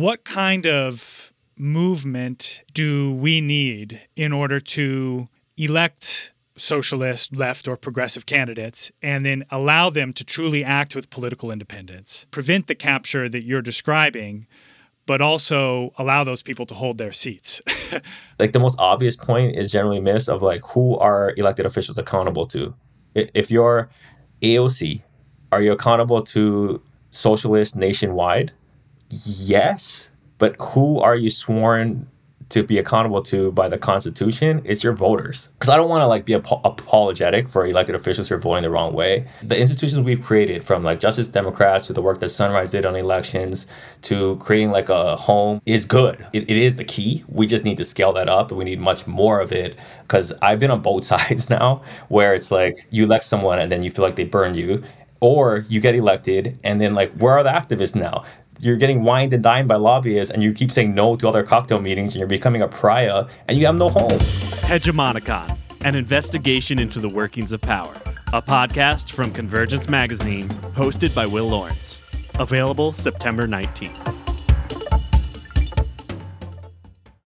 [0.00, 8.26] what kind of movement do we need in order to elect socialist, left, or progressive
[8.26, 13.44] candidates and then allow them to truly act with political independence, prevent the capture that
[13.44, 14.46] you're describing,
[15.06, 17.60] but also allow those people to hold their seats.
[18.38, 22.46] like the most obvious point is generally missed of like who are elected officials accountable
[22.46, 22.74] to.
[23.14, 23.90] If you're
[24.42, 25.02] AOC,
[25.52, 28.52] are you accountable to socialists nationwide?
[29.10, 30.08] Yes,
[30.38, 32.06] but who are you sworn
[32.50, 35.50] to be accountable to by the Constitution, it's your voters.
[35.58, 38.62] Because I don't want to like be ap- apologetic for elected officials who are voting
[38.62, 39.26] the wrong way.
[39.42, 42.96] The institutions we've created, from like Justice Democrats to the work that Sunrise did on
[42.96, 43.66] elections
[44.02, 46.24] to creating like a home, is good.
[46.32, 47.24] It, it is the key.
[47.28, 48.52] We just need to scale that up.
[48.52, 49.76] We need much more of it.
[50.02, 53.82] Because I've been on both sides now, where it's like you elect someone and then
[53.82, 54.82] you feel like they burn you,
[55.20, 58.22] or you get elected and then like where are the activists now
[58.64, 61.80] you're getting wined and dined by lobbyists and you keep saying no to other cocktail
[61.80, 64.18] meetings and you're becoming a pariah and you have no home.
[64.68, 67.94] Hegemonicon, an investigation into the workings of power.
[68.32, 72.02] A podcast from Convergence Magazine, hosted by Will Lawrence.
[72.38, 74.23] Available September 19th.